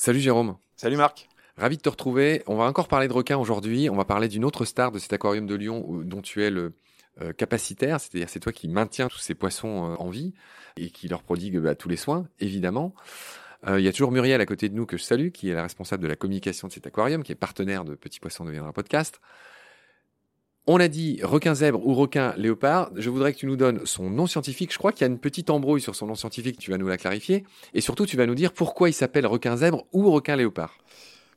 [0.00, 0.56] Salut Jérôme.
[0.76, 1.28] Salut Marc.
[1.58, 2.42] Ravi de te retrouver.
[2.46, 3.90] On va encore parler de requins aujourd'hui.
[3.90, 6.72] On va parler d'une autre star de cet aquarium de Lyon dont tu es le
[7.20, 10.32] euh, capacitaire, c'est-à-dire c'est toi qui maintiens tous ces poissons euh, en vie
[10.78, 12.94] et qui leur prodigue bah, tous les soins, évidemment.
[13.68, 15.54] Euh, il y a toujours Muriel à côté de nous que je salue, qui est
[15.54, 18.72] la responsable de la communication de cet aquarium, qui est partenaire de Petit Poisson deviendra
[18.72, 19.20] podcast.
[20.72, 22.92] On a dit requin zèbre ou requin léopard.
[22.94, 24.72] Je voudrais que tu nous donnes son nom scientifique.
[24.72, 26.60] Je crois qu'il y a une petite embrouille sur son nom scientifique.
[26.60, 27.42] Tu vas nous la clarifier.
[27.74, 30.76] Et surtout, tu vas nous dire pourquoi il s'appelle requin zèbre ou requin léopard.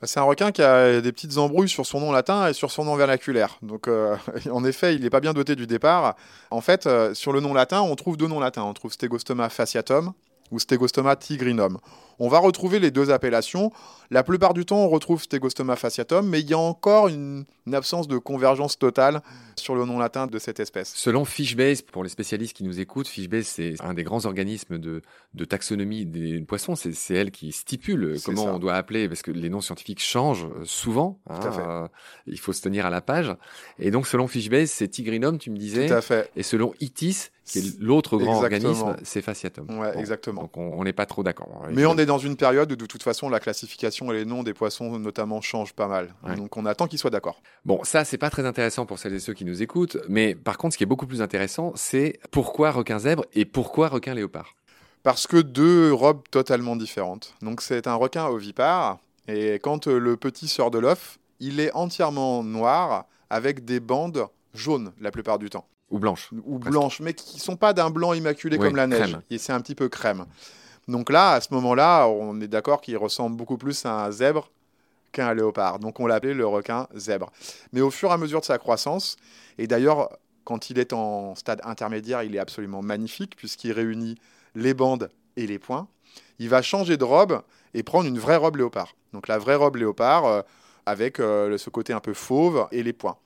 [0.00, 2.72] Bah, c'est un requin qui a des petites embrouilles sur son nom latin et sur
[2.72, 3.56] son nom vernaculaire.
[3.62, 4.16] Donc, euh,
[4.50, 6.16] en effet, il n'est pas bien doté du départ.
[6.50, 8.64] En fait, euh, sur le nom latin, on trouve deux noms latins.
[8.64, 10.12] On trouve Stegostoma fasciatum
[10.50, 11.78] ou Stegostoma tigrinum.
[12.22, 13.72] On va retrouver les deux appellations.
[14.10, 18.08] La plupart du temps, on retrouve Stegostoma fasciatum, mais il y a encore une, absence
[18.08, 19.22] de convergence totale
[19.54, 20.92] sur le nom latin de cette espèce.
[20.96, 25.02] Selon Fishbase, pour les spécialistes qui nous écoutent, Fishbase, c'est un des grands organismes de,
[25.48, 26.74] taxonomie des poissons.
[26.74, 31.20] C'est elle qui stipule comment on doit appeler, parce que les noms scientifiques changent souvent.
[31.30, 31.88] Hein, euh,
[32.26, 33.34] il faut se tenir à la page.
[33.78, 35.86] Et donc, selon Fishbase, c'est Tigrinum, tu me disais.
[35.86, 36.30] Tout à fait.
[36.34, 39.78] Et selon ITIS, qui est l'autre grand organisme, c'est Fasciatum.
[39.78, 40.42] Ouais, exactement.
[40.42, 41.66] Donc, on n'est pas trop d'accord.
[41.70, 44.42] Mais on est dans une période où, de toute façon, la classification et les noms
[44.42, 46.12] des poissons, notamment, changent pas mal.
[46.36, 47.40] Donc, on attend qu'ils soient d'accord.
[47.64, 49.96] Bon, ça, c'est pas très intéressant pour celles et ceux qui nous écoutent.
[50.08, 53.86] Mais par contre, ce qui est beaucoup plus intéressant, c'est pourquoi requin zèbre et pourquoi
[53.86, 54.56] requin léopard?
[55.04, 57.34] Parce que deux robes totalement différentes.
[57.42, 58.98] Donc, c'est un requin ovipare.
[59.28, 64.26] Et quand euh, le petit sort de l'œuf, il est entièrement noir avec des bandes
[64.52, 65.66] jaunes la plupart du temps.
[65.90, 66.30] Ou blanches.
[66.44, 69.16] Ou blanches, mais qui ne sont pas d'un blanc immaculé comme la neige.
[69.30, 70.26] Et c'est un petit peu crème.
[70.90, 74.50] Donc là, à ce moment-là, on est d'accord qu'il ressemble beaucoup plus à un zèbre
[75.12, 75.78] qu'un léopard.
[75.78, 77.30] Donc on l'a appelé le requin zèbre.
[77.72, 79.16] Mais au fur et à mesure de sa croissance,
[79.56, 80.10] et d'ailleurs
[80.44, 84.16] quand il est en stade intermédiaire, il est absolument magnifique puisqu'il réunit
[84.56, 85.86] les bandes et les points.
[86.40, 87.42] Il va changer de robe
[87.72, 88.96] et prendre une vraie robe léopard.
[89.12, 90.42] Donc la vraie robe léopard euh,
[90.86, 93.16] avec euh, ce côté un peu fauve et les points.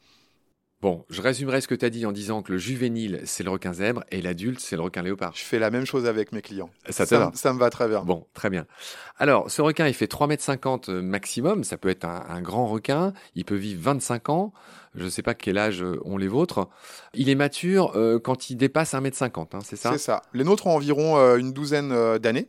[0.85, 3.49] Bon, je résumerai ce que tu as dit en disant que le juvénile, c'est le
[3.49, 5.33] requin zèbre et l'adulte, c'est le requin léopard.
[5.35, 6.69] Je fais la même chose avec mes clients.
[6.91, 8.03] Ça, ça, ça me va très bien.
[8.03, 8.67] Bon, très bien.
[9.17, 11.65] Alors, ce requin, il fait 3,50 m maximum.
[11.65, 13.15] Ça peut être un, grand requin.
[13.35, 14.53] Il peut vivre 25 ans.
[14.95, 16.69] Je ne sais pas quel âge ont les vôtres.
[17.15, 19.93] Il est mature euh, quand il dépasse 1m50, hein, c'est ça?
[19.93, 20.21] C'est ça.
[20.35, 22.47] Les nôtres ont environ euh, une douzaine euh, d'années,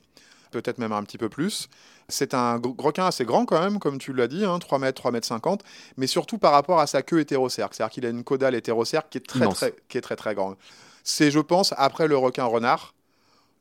[0.52, 1.70] peut-être même un petit peu plus.
[2.08, 5.12] C'est un requin assez grand quand même, comme tu l'as dit, 3 hein, mètres, 3
[5.12, 5.64] mètres 50,
[5.98, 7.74] mais surtout par rapport à sa queue hétérocerque.
[7.74, 10.56] C'est-à-dire qu'il a une caudale hétérocerque qui est très, très, qui est très, très grande.
[11.04, 12.95] C'est, je pense, après le requin renard,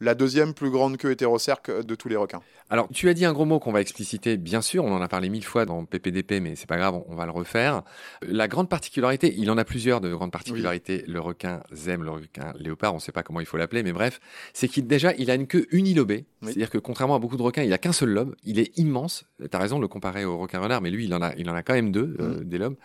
[0.05, 2.43] la deuxième plus grande queue hétérocerque de tous les requins.
[2.71, 5.09] Alors, tu as dit un gros mot qu'on va expliciter, bien sûr, on en a
[5.09, 7.83] parlé mille fois dans PPDP, mais c'est pas grave, on va le refaire.
[8.23, 12.53] La grande particularité, il en a plusieurs de grandes particularités, le requin zème, le requin
[12.59, 14.21] léopard, on ne sait pas comment il faut l'appeler, mais bref,
[14.53, 17.63] c'est qu'il déjà, il a une queue unilobée, c'est-à-dire que contrairement à beaucoup de requins,
[17.63, 20.39] il a qu'un seul lobe, il est immense, tu as raison de le comparer au
[20.39, 22.45] requin renard, mais lui, il en a, il en a quand même deux, euh, mm.
[22.45, 22.77] des lobes,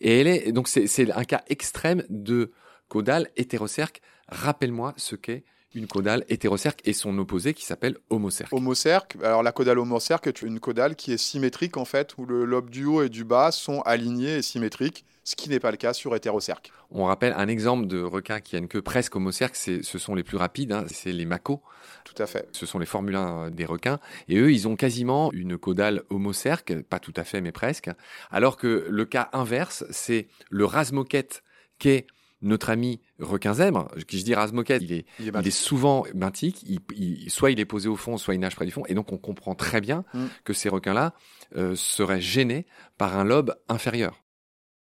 [0.00, 2.52] et elle est, donc c'est un cas extrême de
[2.88, 4.00] caudale hétérocerque.
[4.28, 8.52] Rappelle-moi ce qu'est une caudale hétérocerque et son opposé qui s'appelle homocerque.
[8.52, 12.44] Homocerque, alors la caudale homocerque est une caudale qui est symétrique en fait, où le
[12.44, 15.76] lobe du haut et du bas sont alignés et symétriques, ce qui n'est pas le
[15.76, 16.72] cas sur hétérocerque.
[16.90, 20.22] On rappelle un exemple de requin qui a une queue presque homocerque, ce sont les
[20.22, 21.58] plus rapides, hein, c'est les macos.
[22.04, 22.48] Tout à fait.
[22.52, 23.98] Ce sont les Formule 1 des requins.
[24.28, 27.90] Et eux, ils ont quasiment une caudale homocerque, pas tout à fait, mais presque.
[28.30, 31.42] Alors que le cas inverse, c'est le rasmoquette
[31.78, 32.06] qui est
[32.42, 36.64] notre ami requin zèbre, qui je dis Razmoket, il est, il est, souvent benthique,
[36.96, 39.12] il, soit il est posé au fond, soit il nage près du fond, et donc
[39.12, 40.26] on comprend très bien mm.
[40.44, 41.14] que ces requins-là
[41.56, 42.66] euh, seraient gênés
[42.98, 44.22] par un lobe inférieur.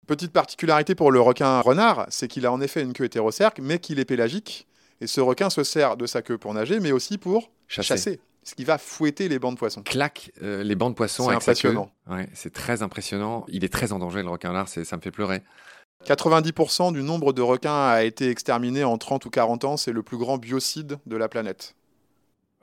[0.07, 3.79] Petite particularité pour le requin renard, c'est qu'il a en effet une queue hétérocerque, mais
[3.79, 4.67] qu'il est pélagique,
[5.01, 8.19] et ce requin se sert de sa queue pour nager, mais aussi pour chasser.
[8.43, 9.81] ce qui va fouetter les bancs de poissons.
[9.83, 11.29] Claque euh, les bancs de poissons.
[11.29, 11.91] C'est impressionnant.
[12.07, 13.45] Ouais, c'est très impressionnant.
[13.49, 15.41] Il est très en danger, le requin renard, ça me fait pleurer.
[16.05, 19.77] 90% du nombre de requins a été exterminé en 30 ou 40 ans.
[19.77, 21.75] C'est le plus grand biocide de la planète.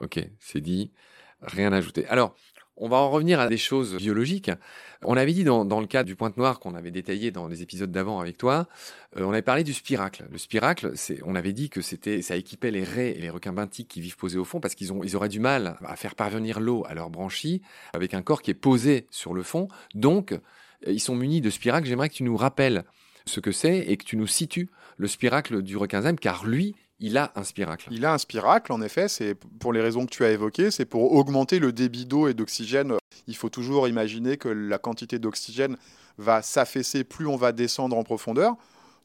[0.00, 0.90] Ok, c'est dit.
[1.40, 2.06] Rien à ajouter.
[2.06, 2.34] Alors,
[2.76, 4.50] on va en revenir à des choses biologiques.
[5.04, 7.90] On avait dit dans, le cas du pointe noire qu'on avait détaillé dans les épisodes
[7.90, 8.68] d'avant avec toi,
[9.16, 10.26] euh, on avait parlé du spiracle.
[10.30, 10.92] Le spiracle,
[11.24, 14.16] on avait dit que c'était, ça équipait les raies et les requins benthiques qui vivent
[14.16, 17.10] posés au fond parce qu'ils ils auraient du mal à faire parvenir l'eau à leurs
[17.10, 17.62] branchies
[17.92, 19.68] avec un corps qui est posé sur le fond.
[19.94, 20.34] Donc,
[20.86, 21.86] ils sont munis de spiracle.
[21.86, 22.84] J'aimerais que tu nous rappelles
[23.26, 26.74] ce que c'est et que tu nous situes le spiracle du requin zème, car lui,
[27.00, 27.88] il a un spiracle.
[27.90, 30.84] Il a un spiracle, en effet, c'est pour les raisons que tu as évoquées, c'est
[30.84, 32.94] pour augmenter le débit d'eau et d'oxygène.
[33.26, 35.76] Il faut toujours imaginer que la quantité d'oxygène
[36.18, 38.56] va s'affaisser, plus on va descendre en profondeur.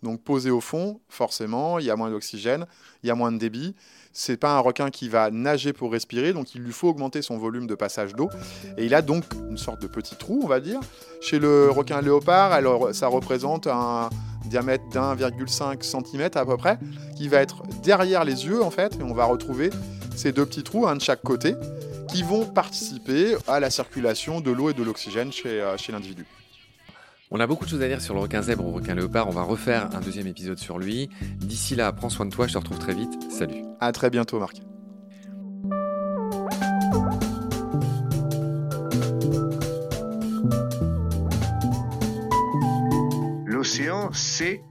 [0.03, 2.65] Donc posé au fond, forcément, il y a moins d'oxygène,
[3.03, 3.75] il y a moins de débit.
[4.13, 7.37] C'est pas un requin qui va nager pour respirer, donc il lui faut augmenter son
[7.37, 8.29] volume de passage d'eau.
[8.77, 10.79] Et il a donc une sorte de petit trou, on va dire.
[11.21, 14.09] Chez le requin léopard, alors ça représente un
[14.45, 16.79] diamètre d'1,5 cm à peu près,
[17.15, 19.69] qui va être derrière les yeux en fait, et on va retrouver
[20.15, 21.55] ces deux petits trous, un de chaque côté,
[22.09, 26.25] qui vont participer à la circulation de l'eau et de l'oxygène chez, euh, chez l'individu.
[27.29, 29.27] On a beaucoup de choses à dire sur le requin zèbre ou le requin léopard.
[29.27, 31.09] On va refaire un deuxième épisode sur lui.
[31.39, 32.47] D'ici là, prends soin de toi.
[32.47, 33.11] Je te retrouve très vite.
[33.29, 33.65] Salut.
[33.81, 34.61] À très bientôt, Marc.
[43.45, 44.61] L'océan, c'est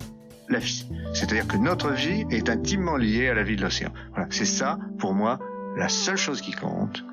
[0.48, 0.88] la vie.
[1.12, 3.92] C'est-à-dire que notre vie est intimement liée à la vie de l'océan.
[4.12, 4.28] Voilà.
[4.30, 5.38] C'est ça, pour moi,
[5.76, 7.04] la seule chose qui compte.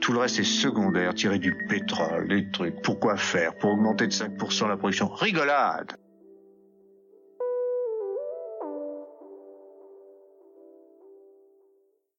[0.00, 2.80] Tout le reste est secondaire, tirer du pétrole, des trucs.
[2.82, 3.54] Pourquoi faire?
[3.56, 5.08] Pour augmenter de 5% la production.
[5.08, 5.96] Rigolade